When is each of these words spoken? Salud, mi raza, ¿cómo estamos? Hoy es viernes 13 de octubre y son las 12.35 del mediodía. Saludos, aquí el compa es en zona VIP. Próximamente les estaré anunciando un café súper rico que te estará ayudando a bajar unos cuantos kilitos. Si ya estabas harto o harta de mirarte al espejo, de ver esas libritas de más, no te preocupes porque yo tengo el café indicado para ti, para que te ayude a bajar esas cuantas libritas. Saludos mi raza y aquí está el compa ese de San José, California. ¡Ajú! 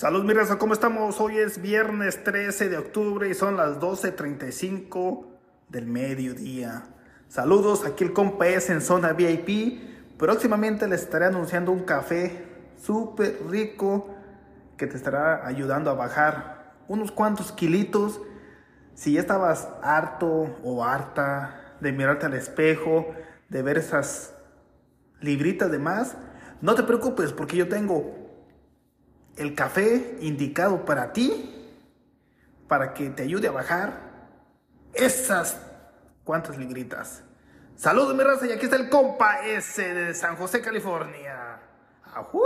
Salud, 0.00 0.24
mi 0.24 0.32
raza, 0.32 0.56
¿cómo 0.56 0.72
estamos? 0.72 1.20
Hoy 1.20 1.36
es 1.36 1.60
viernes 1.60 2.24
13 2.24 2.70
de 2.70 2.78
octubre 2.78 3.28
y 3.28 3.34
son 3.34 3.58
las 3.58 3.80
12.35 3.80 5.26
del 5.68 5.84
mediodía. 5.84 6.84
Saludos, 7.28 7.84
aquí 7.84 8.04
el 8.04 8.14
compa 8.14 8.46
es 8.46 8.70
en 8.70 8.80
zona 8.80 9.12
VIP. 9.12 10.16
Próximamente 10.16 10.88
les 10.88 11.02
estaré 11.02 11.26
anunciando 11.26 11.70
un 11.70 11.80
café 11.80 12.46
súper 12.78 13.40
rico 13.50 14.08
que 14.78 14.86
te 14.86 14.96
estará 14.96 15.46
ayudando 15.46 15.90
a 15.90 15.94
bajar 15.94 16.72
unos 16.88 17.12
cuantos 17.12 17.52
kilitos. 17.52 18.22
Si 18.94 19.12
ya 19.12 19.20
estabas 19.20 19.68
harto 19.82 20.56
o 20.64 20.82
harta 20.82 21.76
de 21.82 21.92
mirarte 21.92 22.24
al 22.24 22.32
espejo, 22.32 23.14
de 23.50 23.60
ver 23.60 23.76
esas 23.76 24.32
libritas 25.20 25.70
de 25.70 25.78
más, 25.78 26.16
no 26.62 26.74
te 26.74 26.84
preocupes 26.84 27.34
porque 27.34 27.58
yo 27.58 27.68
tengo 27.68 28.29
el 29.40 29.54
café 29.54 30.18
indicado 30.20 30.84
para 30.84 31.14
ti, 31.14 31.72
para 32.68 32.92
que 32.92 33.08
te 33.08 33.22
ayude 33.22 33.48
a 33.48 33.52
bajar 33.52 33.92
esas 34.92 35.58
cuantas 36.24 36.58
libritas. 36.58 37.22
Saludos 37.74 38.14
mi 38.14 38.22
raza 38.22 38.46
y 38.46 38.52
aquí 38.52 38.66
está 38.66 38.76
el 38.76 38.90
compa 38.90 39.46
ese 39.46 39.94
de 39.94 40.14
San 40.14 40.36
José, 40.36 40.60
California. 40.60 41.58
¡Ajú! 42.14 42.42